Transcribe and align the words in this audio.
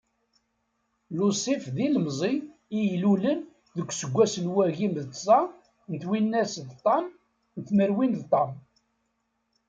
Lusif 1.15 1.63
d 1.75 1.77
ilemẓi 1.85 2.33
i 2.77 2.79
ilulen 2.93 3.39
deg 3.77 3.87
useggas 3.91 4.33
n 4.43 4.51
wagim 4.55 4.91
d 4.97 5.07
tẓa 5.15 5.39
n 5.91 5.93
twinas 6.01 6.53
d 6.67 6.69
ṭam 6.85 7.05
n 7.57 7.59
tmerwin 7.67 8.13
d 8.19 8.23
ṭam. 8.31 8.51